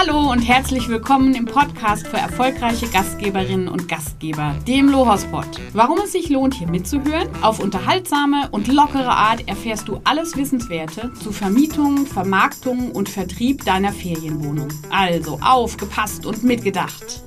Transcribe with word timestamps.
Hallo 0.00 0.30
und 0.30 0.42
herzlich 0.42 0.88
willkommen 0.88 1.34
im 1.34 1.44
Podcast 1.44 2.06
für 2.06 2.18
erfolgreiche 2.18 2.86
Gastgeberinnen 2.86 3.66
und 3.66 3.88
Gastgeber, 3.88 4.54
dem 4.64 4.88
Lohospot. 4.88 5.48
Warum 5.72 5.98
es 5.98 6.12
sich 6.12 6.28
lohnt, 6.28 6.54
hier 6.54 6.68
mitzuhören? 6.68 7.28
Auf 7.42 7.58
unterhaltsame 7.58 8.48
und 8.52 8.68
lockere 8.68 9.10
Art 9.10 9.48
erfährst 9.48 9.88
du 9.88 10.00
alles 10.04 10.36
Wissenswerte 10.36 11.12
zu 11.14 11.32
Vermietung, 11.32 12.06
Vermarktung 12.06 12.92
und 12.92 13.08
Vertrieb 13.08 13.64
deiner 13.64 13.90
Ferienwohnung. 13.92 14.68
Also 14.88 15.40
aufgepasst 15.42 16.26
und 16.26 16.44
mitgedacht. 16.44 17.20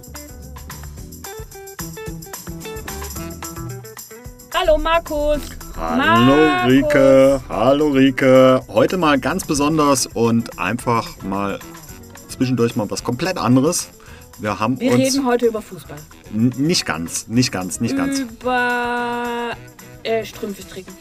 Hallo 4.56 4.78
Markus. 4.78 5.42
Hallo 5.76 5.98
Markus. 5.98 6.72
Rike, 6.72 7.42
hallo 7.50 7.90
Rike. 7.90 8.64
Heute 8.70 8.96
mal 8.96 9.20
ganz 9.20 9.44
besonders 9.44 10.08
und 10.08 10.58
einfach 10.58 11.22
mal 11.22 11.60
zwischendurch 12.42 12.76
mal 12.76 12.90
was 12.90 13.04
komplett 13.04 13.38
anderes. 13.38 13.92
Wir 14.40 14.60
haben 14.60 14.80
Wir 14.80 14.94
uns 14.94 15.00
reden 15.00 15.28
heute 15.28 15.46
über 15.46 15.62
Fußball. 15.62 15.98
Nicht 16.32 16.88
ganz, 16.88 17.28
nicht 17.28 17.52
ganz, 17.52 17.80
nicht 17.80 17.96
ganz. 17.96 18.18
Über 18.18 19.52
äh, 20.02 20.26
Strümpfe 20.26 20.64
stricken. 20.64 20.92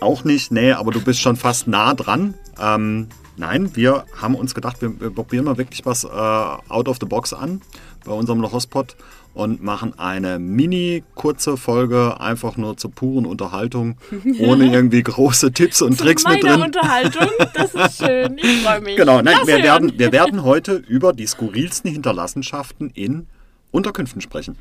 Auch 0.00 0.24
nicht, 0.24 0.50
nee, 0.50 0.72
aber 0.72 0.90
du 0.90 1.00
bist 1.00 1.20
schon 1.20 1.36
fast 1.36 1.68
nah 1.68 1.94
dran. 1.94 2.34
Ähm, 2.60 3.06
nein, 3.36 3.76
wir 3.76 4.06
haben 4.20 4.34
uns 4.34 4.56
gedacht, 4.56 4.82
wir, 4.82 5.00
wir 5.00 5.10
probieren 5.10 5.44
mal 5.44 5.56
wirklich 5.56 5.86
was 5.86 6.02
äh, 6.02 6.08
out 6.08 6.88
of 6.88 6.96
the 6.98 7.06
box 7.06 7.32
an 7.32 7.62
bei 8.04 8.10
unserem 8.10 8.40
Lochospot 8.40 8.96
und 9.34 9.62
machen 9.62 9.98
eine 9.98 10.38
mini 10.38 11.02
kurze 11.14 11.56
Folge 11.56 12.20
einfach 12.20 12.56
nur 12.56 12.76
zur 12.76 12.90
puren 12.92 13.26
Unterhaltung, 13.26 13.96
ohne 14.40 14.72
irgendwie 14.72 15.02
große 15.02 15.52
Tipps 15.52 15.82
und 15.82 15.98
Tricks 15.98 16.24
mit 16.26 16.42
drin. 16.42 16.62
Unterhaltung, 16.62 17.28
das 17.54 17.74
ist 17.74 18.04
schön. 18.04 18.38
Ich 18.38 18.62
freue 18.62 18.80
mich. 18.80 18.96
Genau, 18.96 19.22
nein, 19.22 19.36
wir 19.44 19.54
hören. 19.54 19.62
werden, 19.62 19.98
wir 19.98 20.12
werden 20.12 20.42
heute 20.42 20.74
über 20.74 21.12
die 21.12 21.26
skurrilsten 21.26 21.90
Hinterlassenschaften 21.90 22.90
in 22.90 23.26
Unterkünften 23.70 24.20
sprechen. 24.20 24.56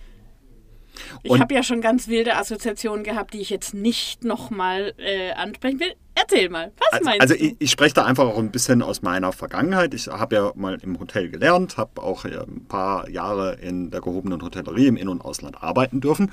Ich 1.23 1.39
habe 1.39 1.53
ja 1.53 1.63
schon 1.63 1.81
ganz 1.81 2.07
wilde 2.07 2.35
Assoziationen 2.35 3.03
gehabt, 3.03 3.33
die 3.33 3.39
ich 3.39 3.49
jetzt 3.49 3.73
nicht 3.73 4.23
nochmal 4.23 4.93
äh, 4.97 5.31
ansprechen 5.31 5.79
will. 5.79 5.93
Erzähl 6.21 6.49
mal, 6.49 6.71
was 6.77 6.93
Also, 6.93 7.05
meinst 7.05 7.21
also 7.21 7.33
du? 7.33 7.39
ich, 7.43 7.55
ich 7.59 7.71
spreche 7.71 7.93
da 7.95 8.05
einfach 8.05 8.25
auch 8.25 8.37
ein 8.37 8.51
bisschen 8.51 8.81
aus 8.81 9.01
meiner 9.01 9.31
Vergangenheit. 9.31 9.93
Ich 9.93 10.07
habe 10.07 10.35
ja 10.35 10.51
mal 10.55 10.77
im 10.81 10.99
Hotel 10.99 11.29
gelernt, 11.29 11.77
habe 11.77 12.01
auch 12.01 12.25
äh, 12.25 12.37
ein 12.37 12.65
paar 12.67 13.09
Jahre 13.09 13.55
in 13.61 13.89
der 13.91 14.01
gehobenen 14.01 14.41
Hotellerie 14.41 14.87
im 14.87 14.97
In- 14.97 15.07
und 15.07 15.21
Ausland 15.21 15.61
arbeiten 15.63 16.01
dürfen. 16.01 16.31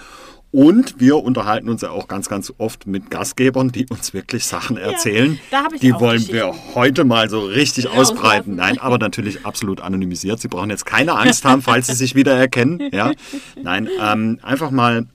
Und 0.50 0.98
wir 0.98 1.16
unterhalten 1.18 1.68
uns 1.68 1.82
ja 1.82 1.90
auch 1.90 2.08
ganz, 2.08 2.28
ganz 2.28 2.52
oft 2.58 2.86
mit 2.86 3.10
Gastgebern, 3.10 3.70
die 3.70 3.86
uns 3.90 4.14
wirklich 4.14 4.46
Sachen 4.46 4.76
erzählen. 4.78 5.38
ich 5.74 5.80
die 5.80 5.92
wollen 5.92 6.26
wir 6.28 6.54
heute 6.74 7.04
mal 7.04 7.28
so 7.28 7.40
richtig 7.40 7.86
Rauslassen. 7.86 8.16
ausbreiten. 8.16 8.56
Nein, 8.56 8.78
aber 8.78 8.98
natürlich 8.98 9.44
absolut 9.44 9.80
anonymisiert. 9.80 10.40
Sie 10.40 10.48
brauchen 10.48 10.70
jetzt 10.70 10.86
keine 10.86 11.16
Angst 11.18 11.44
haben, 11.44 11.60
falls 11.62 11.88
Sie 11.88 11.94
sich 11.94 12.14
wieder 12.14 12.34
erkennen. 12.34 12.80
Ja? 12.92 13.12
Nein, 13.62 13.88
ähm, 14.00 14.38
einfach 14.42 14.70
mal 14.70 15.06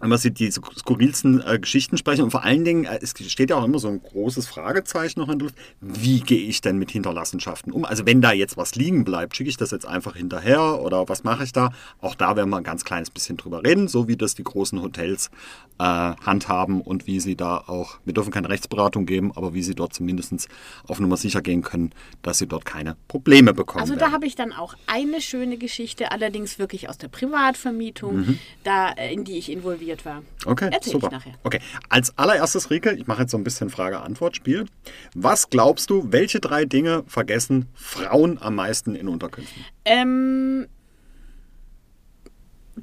wenn 0.00 0.10
wir 0.10 0.18
sie 0.18 0.30
die 0.30 0.50
skurrilsten 0.50 1.42
äh, 1.46 1.58
Geschichten 1.58 1.96
sprechen 1.98 2.22
und 2.22 2.30
vor 2.30 2.44
allen 2.44 2.64
Dingen, 2.64 2.84
äh, 2.84 2.98
es 3.02 3.14
steht 3.30 3.50
ja 3.50 3.56
auch 3.56 3.64
immer 3.64 3.78
so 3.78 3.88
ein 3.88 4.00
großes 4.00 4.46
Fragezeichen 4.46 5.20
noch 5.20 5.28
in 5.28 5.38
der 5.38 5.46
Luft, 5.48 5.58
wie 5.80 6.20
gehe 6.20 6.38
ich 6.48 6.60
denn 6.60 6.78
mit 6.78 6.90
Hinterlassenschaften 6.90 7.72
um? 7.72 7.84
Also 7.84 8.06
wenn 8.06 8.20
da 8.20 8.32
jetzt 8.32 8.56
was 8.56 8.74
liegen 8.74 9.04
bleibt, 9.04 9.36
schicke 9.36 9.50
ich 9.50 9.56
das 9.56 9.70
jetzt 9.70 9.86
einfach 9.86 10.14
hinterher 10.16 10.80
oder 10.80 11.08
was 11.08 11.24
mache 11.24 11.44
ich 11.44 11.52
da? 11.52 11.70
Auch 12.00 12.14
da 12.14 12.36
werden 12.36 12.50
wir 12.50 12.56
ein 12.58 12.64
ganz 12.64 12.84
kleines 12.84 13.10
bisschen 13.10 13.36
drüber 13.36 13.64
reden, 13.64 13.88
so 13.88 14.06
wie 14.08 14.16
das 14.16 14.34
die 14.34 14.44
großen 14.44 14.80
Hotels 14.82 15.30
äh, 15.78 15.84
handhaben 15.84 16.80
und 16.80 17.06
wie 17.06 17.20
sie 17.20 17.36
da 17.36 17.58
auch, 17.66 17.98
wir 18.04 18.14
dürfen 18.14 18.30
keine 18.32 18.48
Rechtsberatung 18.48 19.06
geben, 19.06 19.32
aber 19.34 19.54
wie 19.54 19.62
sie 19.62 19.74
dort 19.74 19.94
zumindest 19.94 20.48
auf 20.86 21.00
Nummer 21.00 21.16
sicher 21.16 21.40
gehen 21.42 21.62
können, 21.62 21.92
dass 22.22 22.38
sie 22.38 22.46
dort 22.46 22.64
keine 22.64 22.96
Probleme 23.08 23.54
bekommen 23.54 23.80
Also 23.82 23.94
da 23.94 24.00
werden. 24.02 24.12
habe 24.12 24.26
ich 24.26 24.34
dann 24.34 24.52
auch 24.52 24.74
eine 24.86 25.20
schöne 25.20 25.56
Geschichte, 25.56 26.12
allerdings 26.12 26.58
wirklich 26.58 26.88
aus 26.88 26.98
der 26.98 27.08
Privatvermietung, 27.08 28.16
Mhm. 28.18 28.38
da, 28.64 28.90
äh, 28.92 29.12
in 29.12 29.24
die 29.24 29.38
ich 29.38 29.50
involviert 29.50 29.87
war. 30.04 30.22
Okay, 30.46 30.68
Erzähl 30.72 30.92
super. 30.92 31.06
ich 31.08 31.12
nachher. 31.12 31.34
Okay, 31.44 31.60
als 31.88 32.16
allererstes, 32.18 32.70
Rike, 32.70 32.92
ich 32.92 33.06
mache 33.06 33.22
jetzt 33.22 33.30
so 33.30 33.36
ein 33.38 33.44
bisschen 33.44 33.70
Frage-Antwort-Spiel. 33.70 34.66
Was 35.14 35.50
glaubst 35.50 35.90
du, 35.90 36.12
welche 36.12 36.40
drei 36.40 36.64
Dinge 36.64 37.04
vergessen 37.06 37.66
Frauen 37.74 38.38
am 38.40 38.54
meisten 38.54 38.94
in 38.94 39.08
Unterkünften? 39.08 39.64
Ähm, 39.84 40.66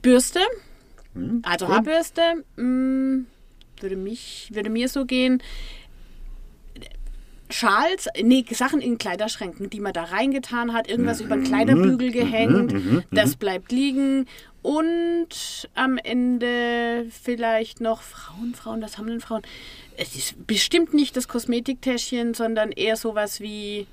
Bürste, 0.02 0.40
also 1.44 1.66
cool. 1.68 1.74
Haarbürste, 1.76 2.44
mh, 2.58 3.24
würde, 3.80 3.96
mich, 3.96 4.50
würde 4.54 4.70
mir 4.70 4.90
so 4.90 5.06
gehen. 5.06 5.42
Schals, 7.50 8.08
nee, 8.24 8.44
Sachen 8.52 8.82
in 8.82 8.98
Kleiderschränken, 8.98 9.70
die 9.70 9.80
man 9.80 9.94
da 9.94 10.06
reingetan 10.06 10.74
hat, 10.74 10.90
irgendwas 10.90 11.22
über 11.22 11.36
den 11.36 11.44
Mhm. 11.44 11.48
Kleiderbügel 11.48 12.12
gehängt, 12.12 13.06
das 13.12 13.36
bleibt 13.36 13.72
liegen. 13.72 14.26
Und 14.66 15.70
am 15.76 16.00
Ende 16.00 17.06
vielleicht 17.12 17.82
noch 17.82 18.02
Frauen, 18.02 18.56
Frauen, 18.56 18.82
was 18.82 18.98
haben 18.98 19.06
denn 19.06 19.20
Frauen? 19.22 19.44
Es 19.96 20.16
ist 20.16 20.48
bestimmt 20.48 20.92
nicht 20.92 21.16
das 21.16 21.28
Kosmetiktäschchen, 21.28 22.34
sondern 22.34 22.72
eher 22.72 22.96
sowas 22.96 23.40
wie. 23.42 23.86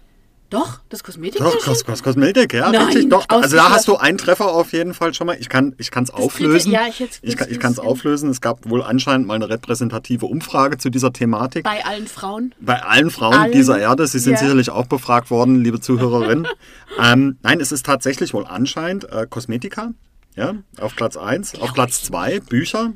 Doch, 0.48 0.80
das 0.88 1.00
Doch, 1.00 1.06
Kosmetiktäschchen? 1.06 1.60
Kos 1.62 1.84
Kos 1.84 2.02
Kosmetik, 2.02 2.54
ja, 2.54 2.72
Nein, 2.72 2.86
richtig. 2.86 3.10
Doch, 3.10 3.26
also 3.28 3.54
da 3.56 3.68
hast 3.68 3.86
du 3.86 3.96
einen 3.96 4.16
Treffer 4.16 4.50
auf 4.50 4.72
jeden 4.72 4.94
Fall 4.94 5.12
schon 5.12 5.26
mal. 5.26 5.36
Ich 5.38 5.50
kann 5.50 5.74
es 5.78 5.90
ich 5.90 6.14
auflösen. 6.14 6.72
ja, 6.72 6.86
ich 6.88 7.00
hätte- 7.00 7.18
ich 7.22 7.60
kann 7.60 7.72
es 7.72 7.78
auflösen. 7.78 8.30
Es 8.30 8.40
gab 8.40 8.66
wohl 8.68 8.82
anscheinend 8.82 9.26
mal 9.26 9.34
eine 9.34 9.50
repräsentative 9.50 10.24
Umfrage 10.24 10.78
zu 10.78 10.88
dieser 10.88 11.12
Thematik. 11.12 11.64
Bei 11.64 11.84
allen 11.84 12.06
Frauen. 12.06 12.54
Bei 12.60 12.82
allen 12.82 13.10
Frauen 13.10 13.34
Allen? 13.34 13.52
dieser 13.52 13.78
Erde, 13.78 14.06
Sie 14.06 14.18
sind 14.18 14.32
Ja. 14.34 14.38
sicherlich 14.38 14.70
auch 14.70 14.86
befragt 14.86 15.30
worden, 15.30 15.62
liebe 15.62 15.80
Zuhörerinnen. 15.80 16.48
ähm, 17.02 17.36
nein, 17.42 17.60
es 17.60 17.72
ist 17.72 17.84
tatsächlich 17.84 18.32
wohl 18.32 18.46
anscheinend 18.46 19.04
äh, 19.10 19.26
Kosmetika, 19.28 19.92
ja, 20.36 20.54
auf 20.78 20.94
Platz 20.96 21.16
1. 21.16 21.60
Auf 21.60 21.72
Platz 21.74 22.02
2 22.04 22.40
Bücher, 22.40 22.92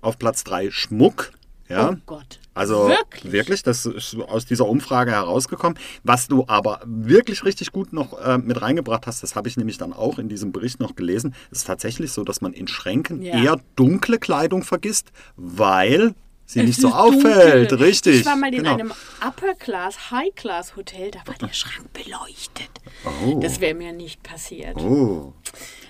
auf 0.00 0.18
Platz 0.18 0.44
3 0.44 0.70
Schmuck, 0.70 1.32
ja. 1.68 1.90
Oh 1.92 1.96
Gott. 2.06 2.40
Also 2.52 2.88
Wirklich? 2.88 3.30
wirklich, 3.32 3.62
das 3.62 3.86
ist 3.86 4.16
aus 4.16 4.44
dieser 4.44 4.66
Umfrage 4.66 5.12
herausgekommen. 5.12 5.78
Was 6.02 6.26
du 6.26 6.44
aber 6.48 6.80
wirklich 6.84 7.44
richtig 7.44 7.70
gut 7.70 7.92
noch 7.92 8.20
äh, 8.20 8.38
mit 8.38 8.60
reingebracht 8.60 9.06
hast, 9.06 9.22
das 9.22 9.36
habe 9.36 9.48
ich 9.48 9.56
nämlich 9.56 9.78
dann 9.78 9.92
auch 9.92 10.18
in 10.18 10.28
diesem 10.28 10.50
Bericht 10.50 10.80
noch 10.80 10.96
gelesen, 10.96 11.32
es 11.52 11.58
ist 11.58 11.66
tatsächlich 11.68 12.10
so, 12.10 12.24
dass 12.24 12.40
man 12.40 12.52
in 12.54 12.66
Schränken 12.66 13.22
Ja. 13.22 13.40
eher 13.40 13.60
dunkle 13.76 14.18
Kleidung 14.18 14.64
vergisst, 14.64 15.12
weil 15.36 16.14
sie 16.44 16.58
Es 16.60 16.66
nicht 16.66 16.80
so 16.80 16.88
auffällt. 16.88 17.70
dunkel. 17.70 17.86
Richtig. 17.86 18.20
Ich 18.20 18.26
war 18.26 18.34
mal 18.36 18.48
in 18.52 18.56
genau. 18.64 18.74
einem 18.74 18.92
Upper-Class, 19.24 20.10
High-Class-Hotel, 20.10 21.12
da 21.12 21.20
war 21.24 21.36
der 21.36 21.54
Schrank 21.54 21.92
beleuchtet. 21.92 22.68
Oh. 23.04 23.38
Das 23.40 23.60
wäre 23.60 23.74
mir 23.74 23.92
nicht 23.92 24.24
passiert. 24.24 24.76
Oh. 24.76 25.32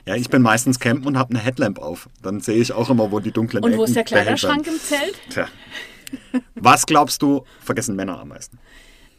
Ja, 0.07 0.15
ich 0.17 0.29
bin 0.31 0.43
meistens 0.43 0.79
campen 0.81 1.07
und 1.07 1.19
habe 1.19 1.31
eine 1.31 1.39
Headlamp 1.39 1.79
auf. 1.79 2.09
Dann 2.23 2.41
sehe 2.41 2.57
ich 2.61 2.73
auch 2.73 2.91
immer, 2.91 3.13
wo 3.13 3.21
die 3.21 3.33
dunklen 3.33 3.63
Und 3.63 3.77
wo 3.77 3.85
ist 3.85 3.95
der 3.97 4.05
Kleiderschrank 4.05 4.67
im 4.67 4.79
Zelt? 4.81 5.15
Tja. 5.31 5.49
Was 6.55 6.87
glaubst 6.87 7.23
du, 7.23 7.45
vergessen 7.61 7.97
Männer 7.97 8.19
am 8.21 8.29
meisten? 8.29 8.59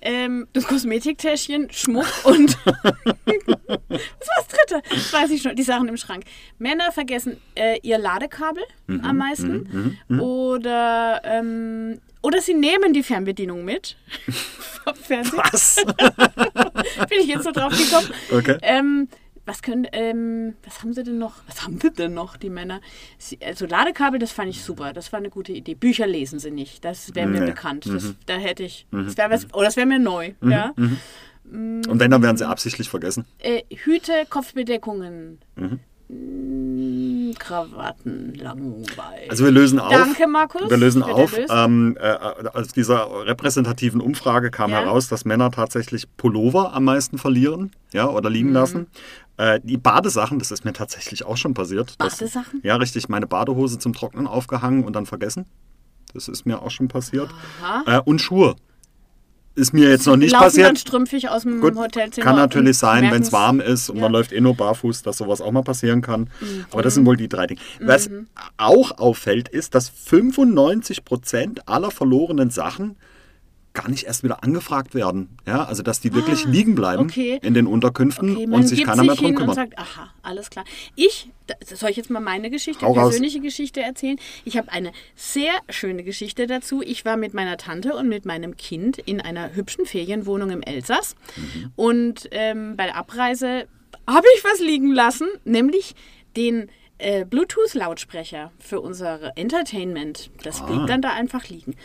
Ähm, 0.03 0.47
das 0.53 0.65
Kosmetiktäschchen, 0.65 1.71
Schmuck 1.71 2.07
und. 2.23 2.57
Was 2.65 2.75
war 3.67 3.77
das 3.87 4.47
dritte? 4.47 4.81
Das 4.89 5.13
weiß 5.13 5.29
ich 5.29 5.43
schon, 5.43 5.55
die 5.55 5.61
Sachen 5.61 5.87
im 5.87 5.97
Schrank. 5.97 6.23
Männer 6.57 6.91
vergessen 6.91 7.37
äh, 7.55 7.77
ihr 7.83 7.99
Ladekabel 7.99 8.63
Mhm, 8.87 9.05
am 9.05 9.17
meisten. 9.17 9.99
Oder. 10.19 11.21
Ähm, 11.23 11.99
oder 12.23 12.41
sie 12.41 12.53
nehmen 12.55 12.93
die 12.93 13.03
Fernbedienung 13.03 13.63
mit. 13.63 13.95
Vom 14.83 14.95
Fernseher. 14.95 15.43
Was? 15.51 15.75
Bin 17.09 17.19
ich 17.19 17.27
jetzt 17.27 17.43
so 17.43 17.51
drauf 17.51 17.71
gekommen. 17.71 18.09
Okay. 18.31 18.57
Ähm, 18.63 19.07
was 19.51 19.61
können, 19.61 19.85
ähm, 19.91 20.53
was 20.63 20.81
haben 20.81 20.93
sie 20.93 21.03
denn 21.03 21.17
noch? 21.17 21.35
Was 21.45 21.63
haben 21.63 21.77
sie 21.77 21.91
denn 21.91 22.13
noch, 22.13 22.37
die 22.37 22.49
Männer? 22.49 22.79
Sie, 23.17 23.37
also 23.43 23.65
Ladekabel, 23.65 24.17
das 24.17 24.31
fand 24.31 24.49
ich 24.49 24.63
super. 24.63 24.93
Das 24.93 25.11
war 25.11 25.19
eine 25.19 25.29
gute 25.29 25.51
Idee. 25.51 25.75
Bücher 25.75 26.07
lesen 26.07 26.39
sie 26.39 26.51
nicht. 26.51 26.85
Das 26.85 27.13
wäre 27.15 27.27
mir 27.27 27.41
Nee. 27.41 27.47
bekannt. 27.47 27.85
Mhm. 27.85 27.93
Das, 27.93 28.15
da 28.27 28.35
hätte 28.35 28.63
ich. 28.63 28.85
Das 28.91 29.17
wäre 29.17 29.29
was, 29.29 29.53
oder 29.53 29.65
das 29.65 29.75
wäre 29.75 29.87
mir 29.87 29.99
neu. 29.99 30.31
Ja. 30.41 30.73
Und 30.77 31.85
wenn, 31.99 32.11
dann 32.11 32.23
werden 32.23 32.37
sie 32.37 32.47
absichtlich 32.47 32.87
vergessen. 32.89 33.25
Äh, 33.39 33.63
Hüte, 33.83 34.13
Kopfbedeckungen. 34.29 35.39
Mhm. 35.57 35.79
Krawatten, 37.35 38.33
langweilig. 38.35 39.29
Also 39.29 39.43
wir 39.45 39.51
lösen 39.51 39.79
auf. 39.79 39.91
Danke, 39.91 40.27
Markus. 40.27 40.69
Wir 40.69 40.77
lösen 40.77 41.03
auf. 41.03 41.37
Ähm, 41.49 41.97
äh, 41.99 42.15
aus 42.53 42.69
dieser 42.69 43.25
repräsentativen 43.25 44.01
Umfrage 44.01 44.51
kam 44.51 44.71
Ja. 44.71 44.79
heraus, 44.81 45.07
dass 45.07 45.25
Männer 45.25 45.51
tatsächlich 45.51 46.05
Pullover 46.17 46.73
am 46.73 46.83
meisten 46.85 47.17
verlieren 47.17 47.71
ja, 47.93 48.07
oder 48.09 48.29
liegen 48.29 48.49
Mhm. 48.49 48.53
lassen. 48.55 48.87
Äh, 49.37 49.59
die 49.63 49.77
Badesachen, 49.77 50.39
das 50.39 50.51
ist 50.51 50.65
mir 50.65 50.73
tatsächlich 50.73 51.25
auch 51.25 51.37
schon 51.37 51.53
passiert. 51.53 51.99
dass- 51.99 52.17
Badesachen? 52.17 52.59
Ja, 52.63 52.75
richtig. 52.75 53.09
Meine 53.09 53.27
Badehose 53.27 53.79
zum 53.79 53.93
Trocknen 53.93 54.27
aufgehangen 54.27 54.83
und 54.83 54.95
dann 54.95 55.05
vergessen. 55.05 55.45
Das 56.13 56.27
ist 56.27 56.45
mir 56.45 56.61
auch 56.61 56.71
schon 56.71 56.87
passiert. 56.89 57.29
Aha. 57.63 57.97
Äh, 57.97 58.01
und 58.03 58.19
Schuhe. 58.21 58.55
Ist 59.53 59.73
mir 59.73 59.89
jetzt 59.89 60.07
noch 60.07 60.15
nicht 60.15 60.31
Laufen 60.31 60.43
dann 60.43 60.49
passiert. 60.63 60.79
strümpfig 60.79 61.29
aus 61.29 61.41
dem 61.43 61.59
Gut, 61.59 61.75
Hotelzimmer. 61.75 62.23
kann 62.25 62.35
natürlich 62.37 62.77
sein, 62.77 63.11
wenn 63.11 63.21
es 63.21 63.33
warm 63.33 63.59
ist 63.59 63.89
und 63.89 63.97
Ja. 63.97 64.03
man 64.03 64.13
läuft 64.13 64.31
eh 64.31 64.39
nur 64.39 64.55
barfuß, 64.55 65.03
dass 65.03 65.17
sowas 65.17 65.41
auch 65.41 65.51
mal 65.51 65.61
passieren 65.61 66.01
kann. 66.01 66.29
Mhm. 66.39 66.65
Aber 66.71 66.81
das 66.81 66.93
sind 66.93 67.05
wohl 67.05 67.17
die 67.17 67.27
drei 67.27 67.47
Dinge. 67.47 67.59
Was 67.81 68.09
auch 68.57 68.97
auffällt, 68.97 69.49
ist, 69.49 69.75
dass 69.75 69.89
95 69.89 71.03
Prozent 71.03 71.67
aller 71.67 71.91
verlorenen 71.91 72.49
Sachen 72.49 72.95
gar 73.73 73.89
nicht 73.89 74.03
erst 74.03 74.23
wieder 74.23 74.43
angefragt 74.43 74.93
werden. 74.95 75.29
Ja, 75.47 75.63
also 75.63 75.81
dass 75.81 76.01
die 76.01 76.13
wirklich 76.13 76.43
liegen 76.45 76.75
bleiben 76.75 77.03
Ah, 77.03 77.05
okay. 77.05 77.39
in 77.41 77.53
den 77.53 77.67
Unterkünften 77.67 78.35
Okay, 78.35 78.45
und 78.47 78.63
sich 78.67 78.83
keiner 78.83 79.03
mehr 79.03 79.11
sich 79.13 79.19
drum 79.19 79.27
hin 79.27 79.35
und 79.35 79.39
kümmert. 79.41 79.55
sagt, 79.55 79.77
aha, 79.79 80.13
alles 80.23 80.49
klar. 80.49 80.65
Ich, 80.95 81.29
soll 81.73 81.89
ich 81.89 81.95
jetzt 81.95 82.09
mal 82.09 82.19
meine 82.19 82.49
Geschichte, 82.49 82.85
Hau 82.85 82.91
raus. 82.91 83.09
persönliche 83.11 83.39
Geschichte 83.39 83.79
erzählen? 83.81 84.17
Ich 84.43 84.57
habe 84.57 84.71
eine 84.71 84.91
sehr 85.15 85.53
schöne 85.69 86.03
Geschichte 86.03 86.47
dazu. 86.47 86.81
Ich 86.81 87.05
war 87.05 87.15
mit 87.15 87.33
meiner 87.33 87.55
Tante 87.57 87.95
und 87.95 88.09
mit 88.09 88.25
meinem 88.25 88.57
Kind 88.57 88.97
in 88.97 89.21
einer 89.21 89.55
hübschen 89.55 89.85
Ferienwohnung 89.85 90.49
im 90.49 90.61
Elsass. 90.61 91.15
Mhm. 91.37 91.71
Und 91.77 92.27
ähm, 92.31 92.75
bei 92.75 92.85
der 92.87 92.97
Abreise 92.97 93.67
habe 94.05 94.25
ich 94.35 94.43
was 94.43 94.59
liegen 94.59 94.91
lassen, 94.91 95.27
nämlich 95.45 95.95
den 96.35 96.69
äh, 97.01 97.25
Bluetooth-Lautsprecher 97.25 98.51
für 98.59 98.79
unser 98.79 99.35
Entertainment. 99.37 100.29
Das 100.43 100.61
Ah. 100.61 100.65
blieb 100.65 100.87
dann 100.87 101.01
da 101.01 101.09
einfach 101.13 101.47
liegen. 101.49 101.75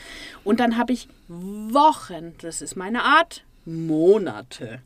Und 0.45 0.61
dann 0.61 0.77
habe 0.77 0.93
ich 0.93 1.09
Wochen, 1.29 2.35
das 2.43 2.63
ist 2.63 2.77
meine 2.77 3.03
Art, 3.03 3.43
Monate 3.65 4.81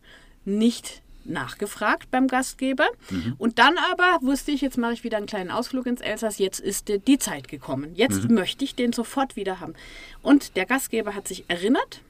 nicht 0.44 1.02
nachgefragt 1.24 2.10
beim 2.10 2.28
Gastgeber. 2.28 2.88
Und 3.38 3.58
dann 3.58 3.76
aber 3.92 4.18
wusste 4.22 4.52
ich, 4.52 4.62
jetzt 4.62 4.78
mache 4.78 4.94
ich 4.94 5.04
wieder 5.04 5.18
einen 5.18 5.26
kleinen 5.26 5.50
Ausflug 5.50 5.86
ins 5.86 6.00
Elsass, 6.00 6.38
jetzt 6.38 6.60
ist 6.60 6.88
die- 6.88 6.98
die 6.98 7.18
Zeit 7.18 7.46
gekommen. 7.48 7.92
Jetzt 7.94 8.30
möchte 8.30 8.64
ich 8.64 8.74
den 8.74 8.92
sofort 8.94 9.36
wieder 9.36 9.60
haben. 9.60 9.74
Und 10.22 10.56
der 10.56 10.64
Gastgeber 10.64 11.14
hat 11.14 11.28
sich 11.28 11.44
erinnert. 11.48 12.00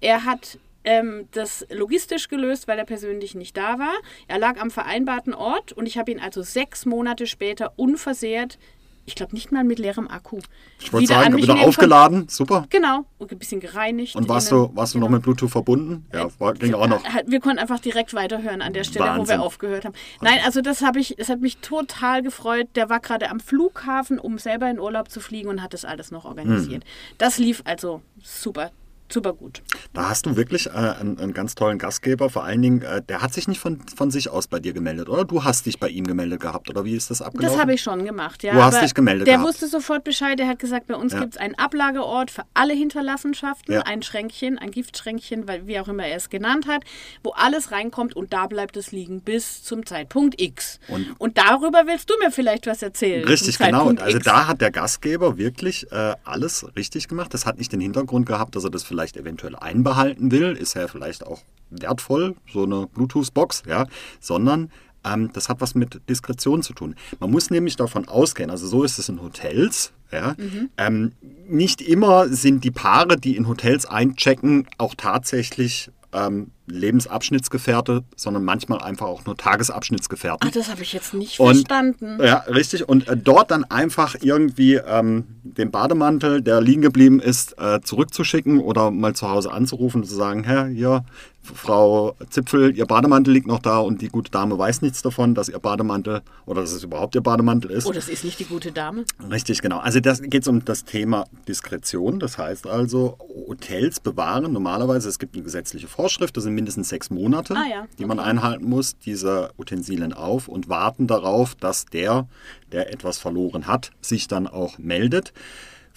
Er 0.00 0.24
hat 0.24 0.58
ähm, 0.84 1.28
das 1.32 1.66
logistisch 1.70 2.28
gelöst, 2.28 2.68
weil 2.68 2.78
er 2.78 2.84
persönlich 2.84 3.34
nicht 3.34 3.56
da 3.56 3.78
war. 3.78 3.94
Er 4.28 4.38
lag 4.38 4.60
am 4.60 4.70
vereinbarten 4.70 5.34
Ort 5.34 5.72
und 5.72 5.86
ich 5.86 5.98
habe 5.98 6.10
ihn 6.10 6.20
also 6.20 6.42
sechs 6.42 6.86
Monate 6.86 7.26
später 7.26 7.72
unversehrt, 7.76 8.58
ich 9.06 9.16
glaube 9.16 9.34
nicht 9.34 9.50
mal 9.50 9.64
mit 9.64 9.78
leerem 9.78 10.08
Akku, 10.08 10.38
Ich 10.78 10.92
wollte 10.92 11.08
sagen, 11.08 11.36
wieder 11.36 11.60
aufgeladen, 11.60 12.28
super. 12.28 12.66
Genau, 12.70 13.06
und 13.18 13.32
ein 13.32 13.38
bisschen 13.38 13.60
gereinigt. 13.60 14.14
Und 14.14 14.28
warst 14.28 14.52
innen. 14.52 14.68
du, 14.68 14.76
warst 14.76 14.94
du 14.94 14.98
noch 14.98 15.08
mit 15.08 15.22
Bluetooth 15.22 15.50
verbunden? 15.50 16.06
Ja, 16.12 16.28
war, 16.38 16.54
ging 16.54 16.74
auch 16.74 16.86
noch. 16.86 17.02
Wir 17.26 17.40
konnten 17.40 17.58
einfach 17.58 17.80
direkt 17.80 18.14
weiterhören 18.14 18.62
an 18.62 18.72
der 18.72 18.84
Stelle, 18.84 19.06
wo 19.06 19.18
Wahnsinn. 19.18 19.38
wir 19.38 19.42
aufgehört 19.42 19.84
haben. 19.84 19.94
Nein, 20.20 20.38
also 20.44 20.60
das 20.60 20.82
habe 20.82 21.00
ich, 21.00 21.16
das 21.18 21.28
hat 21.28 21.40
mich 21.40 21.56
total 21.58 22.22
gefreut. 22.22 22.68
Der 22.76 22.88
war 22.88 23.00
gerade 23.00 23.30
am 23.30 23.40
Flughafen, 23.40 24.18
um 24.18 24.38
selber 24.38 24.70
in 24.70 24.78
Urlaub 24.78 25.10
zu 25.10 25.20
fliegen 25.20 25.48
und 25.48 25.62
hat 25.62 25.74
das 25.74 25.84
alles 25.84 26.10
noch 26.10 26.24
organisiert. 26.24 26.84
Hm. 26.84 26.90
Das 27.18 27.38
lief 27.38 27.62
also 27.64 28.02
super, 28.22 28.70
super 29.12 29.32
gut. 29.32 29.62
Da 29.92 30.08
hast 30.08 30.26
du 30.26 30.36
wirklich 30.36 30.66
äh, 30.66 30.70
einen, 30.70 31.18
einen 31.18 31.32
ganz 31.34 31.54
tollen 31.54 31.78
Gastgeber. 31.78 32.30
Vor 32.30 32.44
allen 32.44 32.62
Dingen, 32.62 32.82
äh, 32.82 33.02
der 33.02 33.22
hat 33.22 33.32
sich 33.34 33.48
nicht 33.48 33.60
von, 33.60 33.80
von 33.96 34.10
sich 34.10 34.28
aus 34.30 34.46
bei 34.46 34.60
dir 34.60 34.72
gemeldet, 34.72 35.08
oder? 35.08 35.24
Du 35.24 35.44
hast 35.44 35.66
dich 35.66 35.78
bei 35.80 35.88
ihm 35.88 36.06
gemeldet 36.06 36.40
gehabt, 36.40 36.70
oder 36.70 36.84
wie 36.84 36.94
ist 36.94 37.10
das 37.10 37.20
abgelaufen? 37.22 37.52
Das 37.52 37.60
habe 37.60 37.74
ich 37.74 37.82
schon 37.82 38.04
gemacht, 38.04 38.42
ja. 38.42 38.52
Du 38.54 38.62
hast 38.62 38.80
dich 38.82 38.94
gemeldet 38.94 39.26
Der 39.26 39.34
gehabt. 39.38 39.48
wusste 39.48 39.66
sofort 39.68 40.04
Bescheid. 40.04 40.38
Der 40.38 40.46
hat 40.48 40.58
gesagt, 40.58 40.86
bei 40.86 40.94
uns 40.94 41.12
Ja. 41.12 41.20
gibt 41.20 41.34
es 41.34 41.40
einen 41.40 41.54
Ablageort 41.56 42.30
für 42.30 42.42
alle 42.54 42.74
Hinterlassenschaften, 42.74 43.74
Ja. 43.74 43.80
ein 43.82 44.02
Schränkchen, 44.02 44.58
ein 44.58 44.70
Giftschränkchen, 44.70 45.48
weil, 45.48 45.66
wie 45.66 45.78
auch 45.80 45.88
immer 45.88 46.04
er 46.06 46.16
es 46.16 46.30
genannt 46.30 46.66
hat, 46.66 46.82
wo 47.22 47.30
alles 47.30 47.72
reinkommt 47.72 48.14
und 48.14 48.32
da 48.32 48.46
bleibt 48.46 48.76
es 48.76 48.92
liegen 48.92 49.20
bis 49.22 49.62
zum 49.62 49.84
Zeitpunkt 49.86 50.40
X. 50.40 50.78
Und- 51.18 51.36
darüber 51.38 51.82
willst 51.86 52.10
du 52.10 52.14
mir 52.22 52.30
vielleicht 52.30 52.66
was 52.66 52.82
erzählen. 52.82 53.26
Richtig, 53.26 53.58
genau. 53.58 53.88
Also 53.88 54.16
X. 54.18 54.24
da 54.24 54.46
hat 54.46 54.60
der 54.60 54.70
Gastgeber 54.70 55.36
wirklich 55.38 55.90
äh, 55.92 56.14
alles 56.24 56.66
richtig 56.76 57.08
gemacht. 57.08 57.32
Das 57.34 57.46
hat 57.46 57.58
nicht 57.58 57.72
den 57.72 57.80
Hintergrund 57.80 58.26
gehabt, 58.26 58.54
dass 58.56 58.64
er 58.64 58.70
das 58.70 58.82
vielleicht 58.82 58.99
eventuell 59.16 59.56
einbehalten 59.56 60.30
will. 60.30 60.56
Ist 60.56 60.74
ja 60.74 60.86
vielleicht 60.88 61.26
auch 61.26 61.40
wertvoll, 61.70 62.34
so 62.52 62.64
eine 62.64 62.86
Bluetooth-Box, 62.88 63.62
ja, 63.68 63.86
sondern 64.20 64.70
ähm, 65.04 65.30
das 65.32 65.48
hat 65.48 65.60
was 65.60 65.74
mit 65.74 66.00
Diskretion 66.08 66.62
zu 66.62 66.72
tun. 66.74 66.94
Man 67.20 67.30
muss 67.30 67.50
nämlich 67.50 67.76
davon 67.76 68.06
ausgehen, 68.08 68.50
also 68.50 68.66
so 68.66 68.82
ist 68.82 68.98
es 68.98 69.08
in 69.08 69.22
Hotels, 69.22 69.92
ja, 70.12 70.34
ähm, 70.76 71.12
nicht 71.48 71.80
immer 71.80 72.28
sind 72.28 72.64
die 72.64 72.72
Paare, 72.72 73.16
die 73.16 73.36
in 73.36 73.46
Hotels 73.46 73.86
einchecken, 73.86 74.66
auch 74.76 74.94
tatsächlich 74.96 75.90
ähm, 76.12 76.50
Lebensabschnittsgefährte, 76.66 78.02
sondern 78.16 78.44
manchmal 78.44 78.80
einfach 78.80 79.06
auch 79.06 79.24
nur 79.24 79.36
Tagesabschnittsgefährten. 79.36 80.48
Ach, 80.48 80.52
das 80.52 80.68
habe 80.68 80.82
ich 80.82 80.92
jetzt 80.92 81.14
nicht 81.14 81.38
Und- 81.38 81.54
verstanden. 81.54 82.18
Ja, 82.22 82.38
richtig. 82.48 82.88
Und 82.88 83.08
äh, 83.08 83.16
dort 83.16 83.50
dann 83.52 83.64
einfach 83.64 84.16
irgendwie 84.20 84.74
ähm, 84.74 85.26
den 85.60 85.70
Bademantel, 85.70 86.42
der 86.42 86.60
liegen 86.60 86.82
geblieben 86.82 87.20
ist, 87.20 87.56
äh, 87.60 87.80
zurückzuschicken 87.80 88.58
oder 88.58 88.90
mal 88.90 89.14
zu 89.14 89.28
Hause 89.28 89.52
anzurufen 89.52 90.02
und 90.02 90.08
zu 90.08 90.14
sagen, 90.14 90.44
Herr, 90.44 90.66
hier, 90.66 91.04
Frau 91.42 92.14
Zipfel, 92.28 92.76
Ihr 92.76 92.86
Bademantel 92.86 93.32
liegt 93.32 93.46
noch 93.46 93.60
da 93.60 93.78
und 93.78 94.02
die 94.02 94.08
gute 94.08 94.30
Dame 94.30 94.58
weiß 94.58 94.82
nichts 94.82 95.02
davon, 95.02 95.34
dass 95.34 95.48
Ihr 95.48 95.58
Bademantel 95.58 96.22
oder 96.46 96.60
dass 96.60 96.72
es 96.72 96.84
überhaupt 96.84 97.14
Ihr 97.14 97.22
Bademantel 97.22 97.70
ist. 97.70 97.86
Oh, 97.86 97.92
das 97.92 98.08
ist 98.08 98.24
nicht 98.24 98.38
die 98.38 98.44
gute 98.44 98.72
Dame. 98.72 99.04
Richtig, 99.30 99.62
genau. 99.62 99.78
Also 99.78 100.00
das 100.00 100.22
geht 100.22 100.46
um 100.48 100.64
das 100.64 100.84
Thema 100.84 101.26
Diskretion. 101.48 102.18
Das 102.18 102.38
heißt 102.38 102.66
also, 102.66 103.16
Hotels 103.48 104.00
bewahren 104.00 104.52
normalerweise, 104.52 105.08
es 105.08 105.18
gibt 105.18 105.34
eine 105.34 105.42
gesetzliche 105.44 105.88
Vorschrift, 105.88 106.36
das 106.36 106.44
sind 106.44 106.54
mindestens 106.54 106.88
sechs 106.88 107.10
Monate, 107.10 107.54
Ah 107.56 107.68
ja, 107.68 107.86
die 107.98 108.04
man 108.04 108.18
einhalten 108.18 108.68
muss, 108.68 108.98
diese 108.98 109.50
Utensilien 109.58 110.12
auf 110.12 110.48
und 110.48 110.68
warten 110.68 111.06
darauf, 111.06 111.54
dass 111.54 111.86
der, 111.86 112.28
der 112.72 112.92
etwas 112.92 113.18
verloren 113.18 113.66
hat, 113.66 113.90
sich 114.00 114.28
dann 114.28 114.46
auch 114.46 114.78
meldet. 114.78 115.32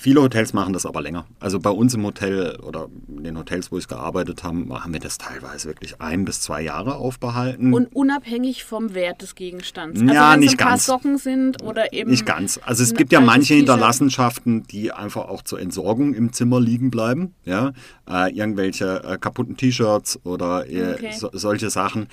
Viele 0.03 0.21
Hotels 0.21 0.51
machen 0.51 0.73
das 0.73 0.85
aber 0.85 1.01
länger. 1.01 1.25
Also 1.39 1.61
bei 1.61 1.69
uns 1.69 1.93
im 1.93 2.03
Hotel 2.03 2.59
oder 2.61 2.89
in 3.07 3.23
den 3.23 3.37
Hotels, 3.37 3.71
wo 3.71 3.77
ich 3.77 3.87
gearbeitet 3.87 4.43
habe, 4.43 4.57
haben 4.83 4.91
wir 4.91 4.99
das 4.99 5.17
teilweise 5.17 5.69
wirklich 5.69 6.01
ein 6.01 6.25
bis 6.25 6.41
zwei 6.41 6.61
Jahre 6.61 6.95
aufbehalten. 6.95 7.73
Und 7.73 7.95
unabhängig 7.95 8.65
vom 8.65 8.95
Wert 8.95 9.21
des 9.21 9.33
Gegenstands. 9.33 10.01
Ja, 10.01 10.07
also 10.07 10.33
wenn 10.33 10.39
nicht 10.41 10.51
ein 10.55 10.57
paar 10.57 10.69
ganz. 10.71 10.87
Socken 10.87 11.17
sind 11.17 11.63
oder 11.63 11.93
eben. 11.93 12.11
Nicht 12.11 12.25
ganz. 12.25 12.59
Also 12.65 12.83
es 12.83 12.93
gibt 12.93 13.13
ja 13.13 13.21
manche. 13.21 13.53
Hinterlassenschaften, 13.53 14.63
die 14.63 14.91
einfach 14.91 15.29
auch 15.29 15.41
zur 15.41 15.61
Entsorgung 15.61 16.13
im 16.13 16.33
Zimmer 16.33 16.59
liegen 16.59 16.91
bleiben. 16.91 17.33
Ja, 17.45 17.71
äh, 18.09 18.29
irgendwelche 18.35 19.03
äh, 19.05 19.17
kaputten 19.17 19.55
T-Shirts 19.55 20.19
oder 20.25 20.69
äh, 20.69 20.95
Okay. 20.95 21.11
so, 21.17 21.29
solche 21.31 21.69
Sachen. 21.69 22.07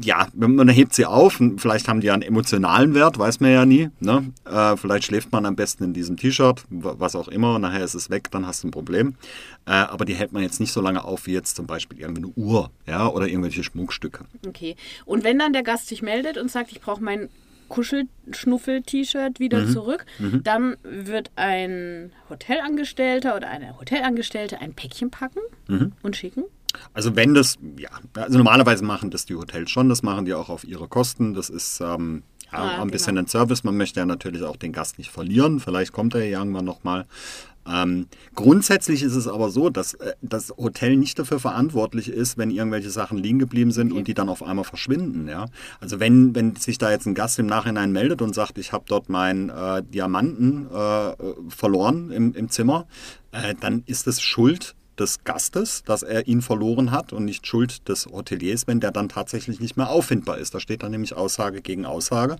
Ja, 0.00 0.28
man 0.34 0.68
hebt 0.68 0.94
sie 0.94 1.06
auf. 1.06 1.40
Vielleicht 1.56 1.88
haben 1.88 2.00
die 2.00 2.06
ja 2.06 2.12
einen 2.14 2.22
emotionalen 2.22 2.94
Wert, 2.94 3.18
weiß 3.18 3.40
man 3.40 3.50
ja 3.50 3.66
nie. 3.66 3.90
Ne? 3.98 4.32
Äh, 4.44 4.76
vielleicht 4.76 5.06
schläft 5.06 5.32
man 5.32 5.44
am 5.44 5.56
besten 5.56 5.82
in 5.82 5.92
diesem 5.92 6.16
T-Shirt, 6.16 6.64
was 7.06 7.14
auch 7.16 7.28
immer. 7.28 7.58
Nachher 7.58 7.84
ist 7.84 7.94
es 7.94 8.10
weg, 8.10 8.30
dann 8.32 8.46
hast 8.46 8.62
du 8.62 8.68
ein 8.68 8.70
Problem. 8.72 9.14
Äh, 9.66 9.70
aber 9.72 10.04
die 10.04 10.14
hält 10.14 10.32
man 10.32 10.42
jetzt 10.42 10.58
nicht 10.60 10.72
so 10.72 10.80
lange 10.80 11.04
auf 11.04 11.26
wie 11.26 11.32
jetzt 11.32 11.56
zum 11.56 11.66
Beispiel 11.66 11.98
irgendeine 12.00 12.28
Uhr, 12.36 12.70
ja, 12.86 13.08
oder 13.08 13.26
irgendwelche 13.28 13.62
Schmuckstücke. 13.64 14.24
Okay. 14.46 14.74
Und 15.04 15.24
wenn 15.24 15.38
dann 15.38 15.52
der 15.52 15.62
Gast 15.62 15.86
sich 15.88 16.02
meldet 16.02 16.36
und 16.36 16.50
sagt, 16.50 16.72
ich 16.72 16.80
brauche 16.80 17.02
mein 17.02 17.28
Kuschelschnuffel-T-Shirt 17.68 19.40
wieder 19.40 19.60
Mhm. 19.64 19.70
zurück, 19.70 20.04
dann 20.44 20.76
wird 20.82 21.30
ein 21.36 22.12
Hotelangestellter 22.30 23.36
oder 23.36 23.48
eine 23.48 23.78
Hotelangestellte 23.78 24.60
ein 24.60 24.74
Päckchen 24.74 25.10
packen 25.10 25.40
Mhm. 25.68 25.92
und 26.02 26.16
schicken. 26.16 26.44
Also 26.92 27.16
wenn 27.16 27.32
das, 27.34 27.56
ja, 27.78 27.88
also 28.14 28.36
normalerweise 28.36 28.84
machen 28.84 29.10
das 29.10 29.24
die 29.24 29.34
Hotels 29.34 29.70
schon, 29.70 29.88
das 29.88 30.02
machen 30.02 30.26
die 30.26 30.34
auch 30.34 30.50
auf 30.50 30.62
ihre 30.64 30.88
Kosten. 30.88 31.32
Das 31.34 31.48
ist 31.48 31.80
ähm, 31.80 32.22
ja, 32.52 32.58
Ah, 32.58 32.82
ein 32.82 32.90
bisschen 32.90 33.14
genau. 33.14 33.24
ein 33.24 33.28
Service. 33.28 33.64
Man 33.64 33.76
möchte 33.76 34.00
ja 34.00 34.06
natürlich 34.06 34.42
auch 34.42 34.56
den 34.56 34.72
Gast 34.72 34.98
nicht 34.98 35.10
verlieren. 35.10 35.60
Vielleicht 35.60 35.92
kommt 35.92 36.14
er 36.14 36.24
ja 36.24 36.38
irgendwann 36.38 36.64
nochmal. 36.64 37.06
Ähm, 37.68 38.06
grundsätzlich 38.34 39.02
ist 39.02 39.16
es 39.16 39.26
aber 39.26 39.50
so, 39.50 39.70
dass 39.70 39.94
äh, 39.94 40.12
das 40.22 40.50
Hotel 40.56 40.96
nicht 40.96 41.18
dafür 41.18 41.40
verantwortlich 41.40 42.08
ist, 42.08 42.38
wenn 42.38 42.50
irgendwelche 42.50 42.90
Sachen 42.90 43.18
liegen 43.18 43.38
geblieben 43.38 43.72
sind 43.72 43.92
und 43.92 44.06
die 44.06 44.14
dann 44.14 44.28
auf 44.28 44.42
einmal 44.42 44.64
verschwinden. 44.64 45.28
Ja? 45.28 45.46
Also 45.80 45.98
wenn, 45.98 46.34
wenn 46.34 46.54
sich 46.56 46.78
da 46.78 46.90
jetzt 46.90 47.06
ein 47.06 47.14
Gast 47.14 47.38
im 47.38 47.46
Nachhinein 47.46 47.90
meldet 47.92 48.22
und 48.22 48.34
sagt, 48.34 48.58
ich 48.58 48.72
habe 48.72 48.84
dort 48.86 49.08
meinen 49.08 49.50
äh, 49.50 49.82
Diamanten 49.82 50.68
äh, 50.72 51.08
äh, 51.10 51.14
verloren 51.48 52.10
im, 52.12 52.34
im 52.34 52.50
Zimmer, 52.50 52.86
äh, 53.32 53.54
dann 53.60 53.82
ist 53.86 54.06
es 54.06 54.20
Schuld 54.20 54.76
des 54.98 55.24
Gastes, 55.24 55.82
dass 55.84 56.02
er 56.02 56.26
ihn 56.26 56.42
verloren 56.42 56.90
hat 56.90 57.12
und 57.12 57.24
nicht 57.24 57.46
Schuld 57.46 57.88
des 57.88 58.06
Hoteliers, 58.06 58.66
wenn 58.66 58.80
der 58.80 58.90
dann 58.92 59.08
tatsächlich 59.08 59.60
nicht 59.60 59.76
mehr 59.76 59.88
auffindbar 59.90 60.38
ist. 60.38 60.54
Da 60.54 60.60
steht 60.60 60.82
dann 60.82 60.90
nämlich 60.90 61.14
Aussage 61.14 61.60
gegen 61.62 61.86
Aussage. 61.86 62.36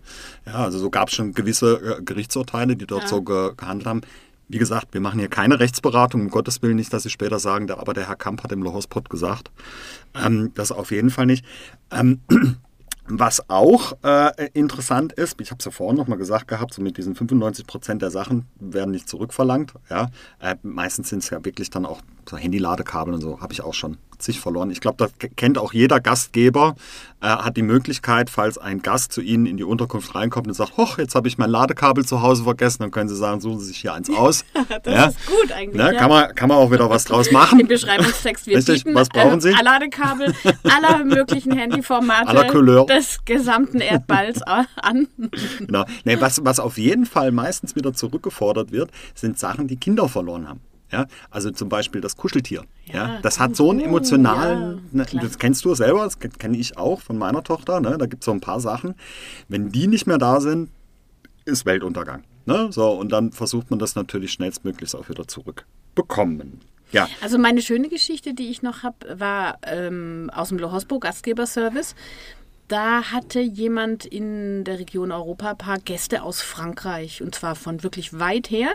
Ja, 0.47 0.55
also 0.65 0.79
so 0.79 0.91
gab 0.91 1.09
es 1.09 1.15
schon 1.15 1.33
gewisse 1.33 1.99
äh, 1.99 2.03
Gerichtsurteile, 2.03 2.77
die 2.77 2.87
dort 2.87 3.03
Ja. 3.05 3.09
so 3.09 3.23
ge 3.23 3.53
gehandelt 3.57 3.87
haben. 3.87 4.01
Wie 4.49 4.59
gesagt, 4.59 4.95
wir 4.95 5.01
machen 5.01 5.19
hier 5.19 5.29
keine 5.29 5.59
Rechtsberatung, 5.59 6.21
um 6.21 6.31
Gottes 6.31 6.63
Willen 6.63 6.77
nicht, 6.77 6.93
dass 6.93 7.03
Sie 7.03 7.11
später 7.11 7.41
sagen, 7.41 7.69
aber 7.71 7.95
der 7.95 8.07
Herr 8.07 8.15
Kamp 8.15 8.45
hat 8.45 8.53
im 8.53 8.63
Lohospot 8.63 9.11
gesagt. 9.11 9.51
Ähm, 10.15 10.53
das 10.55 10.71
auf 10.71 10.93
jeden 10.93 11.11
Fall 11.11 11.27
nicht. 11.27 11.45
Ähm, 11.91 12.21
was 13.09 13.49
auch 13.49 13.93
äh, 14.03 14.49
interessant 14.53 15.13
ist, 15.13 15.41
ich 15.41 15.51
habe 15.51 15.59
es 15.59 15.65
ja 15.65 15.71
vorhin 15.71 15.97
nochmal 15.97 16.19
gesagt 16.19 16.49
gehabt, 16.49 16.75
so 16.75 16.83
mit 16.83 16.97
diesen 16.97 17.15
95 17.15 17.67
Prozent 17.67 18.03
der 18.03 18.11
Sachen 18.11 18.47
werden 18.59 18.91
nicht 18.91 19.09
zurückverlangt. 19.09 19.75
Ja? 19.91 20.11
Äh, 20.41 20.57
meistens 20.63 21.11
sind 21.11 21.23
es 21.23 21.31
ja 21.31 21.45
wirklich 21.45 21.71
dann 21.71 21.87
auch 21.87 22.01
so 22.29 22.37
Handy-Ladekabel 22.37 23.15
und 23.15 23.21
so, 23.21 23.41
habe 23.41 23.53
ich 23.53 23.63
auch 23.63 23.75
schon 23.75 23.99
zig 24.19 24.41
verloren. 24.41 24.71
Ich 24.71 24.81
glaube, 24.81 24.97
das 24.99 25.13
kennt 25.37 25.59
auch 25.59 25.73
jeder 25.73 26.01
Gastgeber, 26.01 26.75
äh, 27.21 27.27
hat 27.29 27.57
die 27.57 27.63
Möglichkeit, 27.63 28.31
falls 28.31 28.59
ein 28.59 28.83
Gast 28.83 29.13
zu 29.13 29.21
Ihnen 29.21 29.47
in 29.47 29.57
die 29.57 29.65
Unterkunft 29.65 30.15
reinkommt 30.15 30.47
und 30.47 30.55
sagt, 30.55 30.77
hoch, 30.77 30.99
jetzt 30.99 31.15
habe 31.15 31.29
ich 31.29 31.39
mein 31.39 31.51
Ladekabel 31.51 32.05
zu 32.05 32.23
Hause 32.23 32.45
vergessen, 32.45 32.83
dann 32.83 32.91
können 32.91 33.09
Sie 33.09 33.17
sagen, 33.17 33.41
suchen 33.41 33.59
Sie 33.61 33.67
sich 33.67 33.79
hier 33.79 33.95
eins 33.95 34.11
aus. 34.11 34.45
Das 34.83 34.95
ja? 34.95 35.07
ist 35.07 35.27
gut 35.27 35.53
eigentlich. 35.53 35.77
Ne, 35.77 35.95
ja. 35.95 35.99
kann, 35.99 36.11
man, 36.11 36.35
kann 36.35 36.49
man 36.49 36.59
auch 36.59 36.71
wieder 36.71 36.91
was 36.91 37.05
draus 37.05 37.31
machen. 37.31 37.61
Im 37.61 37.69
Beschreibungstext, 37.69 38.47
wir 38.47 38.57
Richtig, 38.59 38.85
bieten 38.85 38.95
was 38.97 39.09
brauchen 39.09 39.41
Sie? 39.41 39.51
äh, 39.51 39.63
Ladekabel 39.63 40.35
aller 40.65 41.05
möglichen 41.05 41.53
Handyformate 41.53 42.29
Aller 42.29 42.47
Couleur. 42.49 42.87
des 42.87 43.25
gesamten 43.25 43.81
Erdballs 43.81 44.43
an. 44.43 45.09
Genau. 45.59 45.85
Nee, 46.05 46.21
was, 46.21 46.45
was 46.45 46.61
auf 46.61 46.79
jeden 46.79 47.07
Fall 47.07 47.33
meistens 47.33 47.75
wieder 47.77 47.93
zurückgefordert 47.95 48.73
wird, 48.73 48.91
sind 49.15 49.39
Sachen, 49.39 49.67
die 49.69 49.77
Kinder 49.77 50.09
verloren 50.09 50.49
haben. 50.49 50.61
Ja, 50.93 51.07
also 51.31 51.51
zum 51.51 51.69
Beispiel 51.69 52.01
das 52.01 52.17
Kuscheltier. 52.17 52.63
Ja, 52.87 52.95
Ja, 53.15 53.21
das 53.21 53.41
hat 53.41 53.57
so 53.57 53.71
einen 53.71 53.81
emotionalen, 53.81 54.89
ja, 54.93 55.05
ne, 55.13 55.21
das 55.21 55.39
kennst 55.39 55.65
du 55.65 55.75
selber, 55.75 56.05
das 56.05 56.19
kenne 56.19 56.57
ich 56.57 56.77
auch 56.79 57.01
von 57.01 57.19
meiner 57.19 57.43
Tochter. 57.43 57.81
Ne? 57.81 57.97
Da 57.99 58.07
gibt 58.07 58.23
es 58.23 58.27
so 58.27 58.33
ein 58.33 58.41
paar 58.41 58.61
Sachen. 58.61 58.95
Wenn 59.49 59.71
die 59.73 59.89
nicht 59.89 60.07
mehr 60.07 60.19
da 60.19 60.41
sind, 60.41 60.71
ist 61.45 61.67
Weltuntergang. 61.67 62.23
Ne? 62.45 62.69
So, 62.71 62.91
und 62.91 63.11
dann 63.11 63.33
versucht 63.33 63.71
man 63.71 63.79
das 63.81 63.97
natürlich 63.97 64.33
schnellstmöglichst 64.33 64.95
auch 64.95 65.09
wieder 65.09 65.27
zurückbekommen. 65.27 66.61
Ja, 66.93 67.09
Also 67.21 67.37
meine 67.39 67.63
schöne 67.63 67.89
Geschichte, 67.89 68.33
die 68.33 68.49
ich 68.49 68.63
noch 68.63 68.85
habe, 68.85 69.19
war 69.19 69.59
ähm, 69.63 70.31
aus 70.33 70.51
dem 70.51 70.59
Lohospo 70.59 71.01
Gastgeberservice. 71.01 71.97
Da 72.69 73.13
hatte 73.13 73.41
jemand 73.41 74.05
in 74.05 74.65
der 74.65 74.81
Region 74.81 75.13
Europa 75.13 75.51
ein 75.51 75.59
paar 75.59 75.79
Gäste 75.79 76.23
aus 76.23 76.41
Frankreich 76.43 77.23
und 77.23 77.33
zwar 77.33 77.55
von 77.55 77.85
wirklich 77.85 78.19
weit 78.19 78.51
her. 78.51 78.75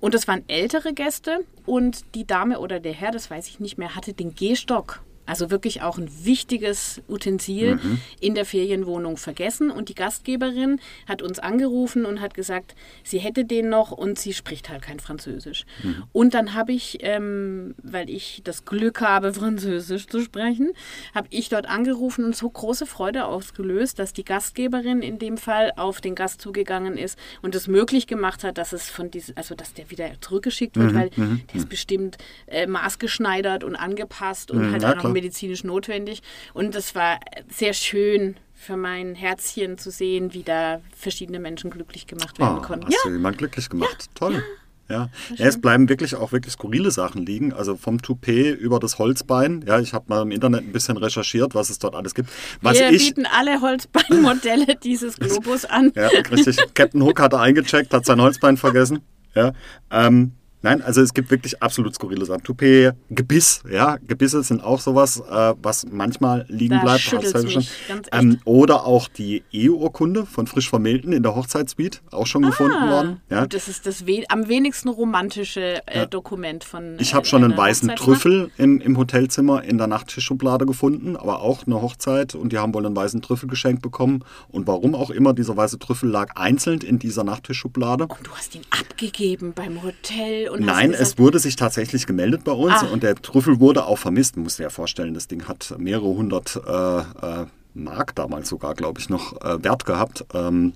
Und 0.00 0.14
das 0.14 0.26
waren 0.26 0.48
ältere 0.48 0.94
Gäste 0.94 1.44
und 1.66 2.14
die 2.14 2.26
Dame 2.26 2.58
oder 2.58 2.80
der 2.80 2.94
Herr, 2.94 3.10
das 3.10 3.30
weiß 3.30 3.48
ich 3.48 3.60
nicht 3.60 3.76
mehr, 3.76 3.94
hatte 3.94 4.14
den 4.14 4.34
Gehstock. 4.34 5.02
Also 5.28 5.50
wirklich 5.50 5.82
auch 5.82 5.98
ein 5.98 6.08
wichtiges 6.24 7.02
Utensil 7.06 7.78
in 8.18 8.34
der 8.34 8.46
Ferienwohnung 8.46 9.18
vergessen. 9.18 9.70
Und 9.70 9.90
die 9.90 9.94
Gastgeberin 9.94 10.80
hat 11.06 11.20
uns 11.20 11.38
angerufen 11.38 12.06
und 12.06 12.22
hat 12.22 12.32
gesagt, 12.32 12.74
sie 13.04 13.18
hätte 13.18 13.44
den 13.44 13.68
noch 13.68 13.90
und 13.90 14.18
sie 14.18 14.32
spricht 14.32 14.70
halt 14.70 14.80
kein 14.80 15.00
Französisch. 15.00 15.66
Und 16.12 16.32
dann 16.32 16.54
habe 16.54 16.72
ich, 16.72 16.98
ähm, 17.02 17.74
weil 17.82 18.08
ich 18.08 18.40
das 18.42 18.64
Glück 18.64 19.02
habe, 19.02 19.34
Französisch 19.38 20.06
zu 20.06 20.22
sprechen, 20.22 20.72
habe 21.14 21.28
ich 21.30 21.50
dort 21.50 21.66
angerufen 21.66 22.24
und 22.24 22.34
so 22.34 22.48
große 22.48 22.86
Freude 22.86 23.26
ausgelöst, 23.26 23.98
dass 23.98 24.14
die 24.14 24.24
Gastgeberin 24.24 25.02
in 25.02 25.18
dem 25.18 25.36
Fall 25.36 25.72
auf 25.76 26.00
den 26.00 26.14
Gast 26.14 26.40
zugegangen 26.40 26.96
ist 26.96 27.18
und 27.42 27.54
es 27.54 27.68
möglich 27.68 28.06
gemacht 28.06 28.44
hat, 28.44 28.56
dass 28.56 28.72
es 28.72 28.88
von 28.88 29.10
diesem, 29.10 29.36
also 29.36 29.54
dass 29.54 29.74
der 29.74 29.90
wieder 29.90 30.10
zurückgeschickt 30.22 30.76
wird, 30.76 30.94
weil 30.94 31.10
der 31.10 31.38
ist 31.54 31.68
bestimmt 31.68 32.16
äh, 32.46 32.66
maßgeschneidert 32.66 33.62
und 33.62 33.76
angepasst 33.76 34.50
und 34.50 34.72
halt 34.72 34.82
ja, 34.82 34.92
auch 34.92 35.02
noch. 35.02 35.17
Medizinisch 35.22 35.64
notwendig. 35.64 36.22
Und 36.54 36.74
es 36.74 36.94
war 36.94 37.18
sehr 37.50 37.72
schön 37.72 38.36
für 38.54 38.76
mein 38.76 39.14
Herzchen 39.14 39.78
zu 39.78 39.90
sehen, 39.90 40.32
wie 40.34 40.42
da 40.42 40.80
verschiedene 40.96 41.38
Menschen 41.40 41.70
glücklich 41.70 42.06
gemacht 42.06 42.38
werden 42.38 42.58
Oh, 42.58 42.62
konnten. 42.62 42.86
hast 42.86 42.94
Ja, 42.94 43.00
du 43.04 43.10
jemand 43.12 43.38
glücklich 43.38 43.68
gemacht. 43.68 44.06
Toll. 44.14 44.42
Ja. 44.90 45.10
ja, 45.36 45.46
es 45.46 45.60
bleiben 45.60 45.88
wirklich 45.90 46.14
auch 46.14 46.32
wirklich 46.32 46.54
skurrile 46.54 46.90
Sachen 46.90 47.26
liegen. 47.26 47.52
Also 47.52 47.76
vom 47.76 48.00
Toupet 48.00 48.58
über 48.58 48.78
das 48.80 48.98
Holzbein. 48.98 49.62
Ja, 49.66 49.78
ich 49.80 49.92
habe 49.92 50.06
mal 50.08 50.22
im 50.22 50.30
Internet 50.30 50.62
ein 50.62 50.72
bisschen 50.72 50.96
recherchiert, 50.96 51.54
was 51.54 51.68
es 51.68 51.78
dort 51.78 51.94
alles 51.94 52.14
gibt. 52.14 52.30
Was 52.62 52.78
wir 52.78 52.90
ich, 52.90 53.08
bieten 53.14 53.26
alle 53.26 53.60
Holzbeinmodelle 53.60 54.76
dieses 54.82 55.16
Globus 55.18 55.66
an. 55.66 55.92
ja, 55.94 56.06
richtig. 56.30 56.56
Captain 56.74 57.02
Hook 57.02 57.20
hatte 57.20 57.38
eingecheckt, 57.38 57.92
hat 57.92 58.06
sein 58.06 58.20
Holzbein 58.20 58.56
vergessen. 58.56 59.00
Ja, 59.34 59.52
ähm, 59.90 60.32
nein, 60.62 60.82
also 60.82 61.00
es 61.00 61.14
gibt 61.14 61.30
wirklich 61.30 61.62
absolut 61.62 61.94
skurrile 61.94 62.24
Sachen. 62.24 62.42
Toupet, 62.42 62.94
Gebiss, 63.10 63.62
ja, 63.70 63.98
Gebisse 64.06 64.42
sind 64.42 64.62
auch 64.62 64.80
sowas, 64.80 65.20
äh, 65.20 65.54
was 65.62 65.86
manchmal 65.90 66.46
liegen 66.48 66.76
Da 66.76 66.96
bleibt. 66.96 67.44
mich. 67.44 67.70
Ähm, 68.12 68.38
oder 68.44 68.84
auch 68.84 69.08
die 69.08 69.44
Eheurkunde 69.52 70.26
von 70.26 70.46
Frisch 70.46 70.68
Vermählten 70.68 71.12
in 71.12 71.22
der 71.22 71.34
Hochzeitssuite, 71.34 72.00
auch 72.10 72.26
schon 72.26 72.42
gefunden 72.42 72.88
worden. 72.88 73.20
Ja. 73.30 73.46
Das 73.46 73.68
ist 73.68 73.86
das 73.86 74.06
we 74.06 74.24
am 74.28 74.48
wenigsten 74.48 74.88
romantische 74.88 75.86
äh, 75.86 76.06
Dokument 76.06 76.64
von. 76.64 76.96
Ich 76.98 77.12
äh, 77.12 77.14
habe 77.14 77.26
schon 77.26 77.44
einen 77.44 77.56
weißen. 77.56 77.88
Trüffel 77.98 78.50
im, 78.56 78.80
im 78.80 78.96
Hotelzimmer 78.96 79.64
in 79.64 79.78
der 79.78 79.86
Nachttischschublade 79.86 80.66
gefunden, 80.66 81.16
aber 81.16 81.40
auch 81.40 81.66
eine 81.66 81.80
Hochzeit 81.82 82.34
und 82.34 82.52
die 82.52 82.58
haben 82.58 82.72
wohl 82.74 82.86
einen 82.86 82.96
weißen 82.96 83.22
Trüffel 83.22 83.48
geschenkt 83.48 83.82
bekommen. 83.82 84.24
Und 84.48 84.66
warum 84.66 84.94
auch 84.94 85.10
immer, 85.10 85.34
dieser 85.34 85.56
weiße 85.56 85.78
Trüffel 85.78 86.08
lag 86.10 86.36
einzeln 86.36 86.80
in 86.80 86.98
dieser 86.98 87.24
Nachttischschublade. 87.24 88.04
Und 88.04 88.26
du 88.26 88.30
hast 88.32 88.54
ihn 88.54 88.62
abgegeben 88.70 89.52
beim 89.52 89.82
Hotel 89.82 90.47
und 90.48 90.60
Nein, 90.64 90.90
hast 90.92 90.94
es 90.94 90.98
gesagt, 91.00 91.18
wurde 91.18 91.38
sich 91.38 91.56
tatsächlich 91.56 92.06
gemeldet 92.06 92.44
bei 92.44 92.52
uns 92.52 92.74
Ah. 92.82 92.86
und 92.92 93.02
der 93.02 93.14
Trüffel 93.16 93.60
wurde 93.60 93.84
auch 93.86 93.98
vermisst. 93.98 94.36
Du 94.36 94.40
musst 94.40 94.58
dir 94.58 94.64
ja 94.64 94.70
vorstellen, 94.70 95.14
das 95.14 95.28
Ding 95.28 95.46
hat 95.48 95.74
mehrere 95.78 96.06
hundert 96.06 96.56
äh, 96.66 96.98
äh, 96.98 97.46
Mark 97.74 98.14
damals 98.14 98.48
sogar, 98.48 98.74
glaube 98.74 99.00
ich, 99.00 99.08
noch 99.08 99.40
äh, 99.42 99.62
Wert 99.62 99.84
gehabt. 99.84 100.24
Ähm, 100.34 100.72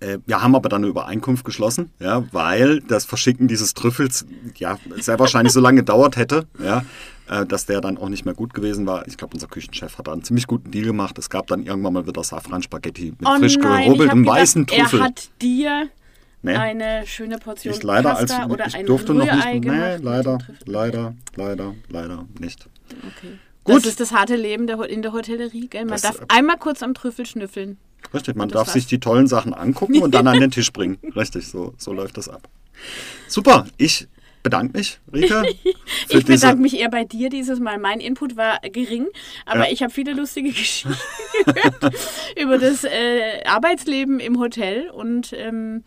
äh, 0.00 0.18
wir 0.26 0.42
haben 0.42 0.54
aber 0.54 0.68
dann 0.68 0.82
eine 0.82 0.88
Übereinkunft 0.90 1.44
geschlossen, 1.44 1.90
ja, 2.00 2.22
weil 2.32 2.80
das 2.80 3.06
Verschicken 3.06 3.48
dieses 3.48 3.72
Trüffels 3.72 4.26
ja 4.56 4.78
sehr 5.00 5.18
wahrscheinlich 5.18 5.52
so 5.54 5.60
lange 5.60 5.76
gedauert 5.80 6.16
hätte, 6.16 6.46
ja, 6.62 6.84
äh, 7.30 7.46
dass 7.46 7.64
der 7.64 7.80
dann 7.80 7.96
auch 7.96 8.10
nicht 8.10 8.26
mehr 8.26 8.34
gut 8.34 8.52
gewesen 8.52 8.86
war. 8.86 9.08
Ich 9.08 9.16
glaube, 9.16 9.34
unser 9.34 9.46
Küchenchef 9.46 9.96
hat 9.96 10.06
da 10.06 10.12
einen 10.12 10.22
ziemlich 10.22 10.46
guten 10.46 10.70
Deal 10.70 10.84
gemacht. 10.84 11.16
Es 11.18 11.30
gab 11.30 11.46
dann 11.46 11.64
irgendwann 11.64 11.94
mal 11.94 12.06
wieder 12.06 12.22
Safran-Spaghetti 12.22 13.14
mit 13.18 13.26
oh 13.26 13.38
frisch 13.38 13.56
nein, 13.56 13.94
gedacht, 13.94 14.26
weißen 14.26 14.66
Trüffel. 14.66 15.00
Er 15.00 15.04
hat 15.06 15.30
dir 15.40 15.88
Nee. 16.46 16.56
eine 16.56 17.06
schöne 17.06 17.38
Portion 17.38 17.74
Ich 17.74 17.82
leider 17.82 18.16
als 18.16 18.32
Pasta 18.32 18.46
oder 18.52 18.66
ich 18.66 18.74
ein 18.76 18.86
durfte 18.86 19.14
noch 19.14 19.24
nicht. 19.24 19.62
gemacht 19.62 19.62
Nee, 19.62 19.96
leider, 20.02 20.38
leider, 20.64 21.14
leider, 21.34 21.74
leider 21.88 22.26
nicht. 22.38 22.66
Okay. 22.90 23.38
Gut. 23.64 23.76
Das 23.78 23.86
ist 23.86 24.00
das 24.00 24.12
harte 24.12 24.36
Leben 24.36 24.66
der, 24.66 24.80
in 24.88 25.02
der 25.02 25.12
Hotellerie. 25.12 25.66
Gell? 25.68 25.82
Man 25.84 25.90
Das, 25.94 26.02
darf 26.02 26.20
äh, 26.20 26.24
einmal 26.28 26.56
kurz 26.56 26.82
am 26.82 26.94
Trüffel 26.94 27.26
schnüffeln. 27.26 27.78
Richtig, 28.14 28.36
man 28.36 28.48
darf 28.48 28.68
war's. 28.68 28.74
sich 28.74 28.86
die 28.86 29.00
tollen 29.00 29.26
Sachen 29.26 29.52
angucken 29.52 30.00
und 30.02 30.14
dann 30.14 30.26
an 30.28 30.38
den 30.38 30.50
Tisch 30.52 30.72
bringen. 30.72 30.98
Richtig, 31.16 31.48
so, 31.48 31.74
so 31.76 31.92
läuft 31.92 32.16
das 32.16 32.28
ab. 32.28 32.48
Super, 33.26 33.66
ich 33.78 34.06
bedanke 34.44 34.76
mich, 34.78 35.00
Rika. 35.12 35.42
Ich 36.08 36.24
bedanke 36.24 36.62
mich 36.62 36.78
eher 36.78 36.88
bei 36.90 37.04
dir 37.04 37.28
dieses 37.30 37.58
Mal. 37.58 37.78
Mein 37.78 37.98
Input 37.98 38.36
war 38.36 38.60
gering, 38.60 39.08
aber 39.44 39.66
Ja. 39.66 39.72
ich 39.72 39.82
habe 39.82 39.92
viele 39.92 40.12
lustige 40.12 40.48
Geschichten 40.50 40.94
gehört 41.44 41.94
über 42.40 42.58
das 42.58 42.84
äh, 42.84 43.42
Arbeitsleben 43.44 44.20
im 44.20 44.38
Hotel. 44.38 44.88
Und 44.90 45.32
ähm, 45.32 45.82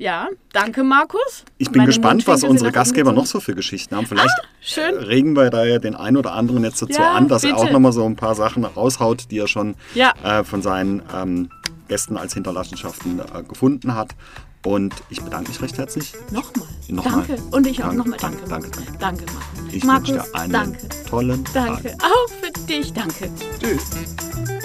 ja, 0.00 0.28
danke, 0.52 0.82
Markus. 0.82 1.44
Ich 1.58 1.70
bin 1.70 1.84
gespannt, 1.84 2.26
was 2.26 2.42
unsere 2.42 2.72
Gastgeber 2.72 3.12
noch 3.12 3.26
so 3.26 3.38
für 3.38 3.54
Geschichten 3.54 3.94
haben. 3.94 4.06
Vielleicht 4.06 4.34
schön. 4.60 4.94
äh, 4.96 5.04
regen 5.04 5.36
wir 5.36 5.50
da 5.50 5.64
ja 5.64 5.78
den 5.78 5.94
einen 5.94 6.16
oder 6.16 6.32
anderen 6.32 6.64
jetzt 6.64 6.80
dazu 6.80 7.00
Ja, 7.00 7.12
an, 7.12 7.28
dass 7.28 7.44
er 7.44 7.54
auch 7.56 7.60
bitte. 7.62 7.74
nochmal 7.74 7.92
so 7.92 8.04
ein 8.06 8.16
paar 8.16 8.34
Sachen 8.34 8.64
raushaut, 8.64 9.30
die 9.30 9.38
er 9.38 9.46
schon 9.48 9.74
Ja. 9.94 10.12
äh, 10.24 10.42
von 10.42 10.62
seinen 10.62 11.02
ähm, 11.14 11.50
Gästen 11.88 12.16
als 12.16 12.32
Hinterlassenschaften 12.34 13.20
äh, 13.20 13.42
gefunden 13.42 13.94
hat. 13.94 14.12
Und 14.64 14.94
ich 15.10 15.20
bedanke 15.22 15.50
mich 15.50 15.60
recht 15.62 15.76
herzlich. 15.78 16.12
Nochmal. 16.30 16.66
Nochmal. 16.88 17.24
Danke. 17.26 17.42
Und 17.50 17.66
ich 17.66 17.78
auch 17.82 17.88
Danke, 17.88 17.96
nochmal. 17.98 18.18
danke, 18.20 18.48
Danke. 18.48 18.70
danke, 18.70 18.92
Danke, 18.98 19.24
Markus. 19.32 19.72
Ich 19.74 19.84
Markus, 19.84 20.08
wünsche 20.10 20.22
dir 20.32 20.34
einen 20.38 20.52
danke. 20.52 20.88
tollen 21.08 21.44
Danke. 21.54 21.82
Tag. 21.96 22.02
Auch 22.04 22.28
für 22.42 22.66
dich. 22.66 22.92
Danke. 22.92 23.30
Tschüss. 23.60 24.59